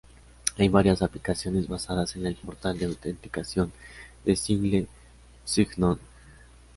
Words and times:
Hay 0.57 0.67
varias 0.67 1.03
aplicaciones 1.03 1.67
basadas 1.67 2.15
en 2.15 2.25
el 2.25 2.33
portal 2.35 2.75
de 2.79 2.85
autenticación 2.87 3.71
de 4.25 4.35
Single 4.35 4.87
Sign-On. 5.45 5.99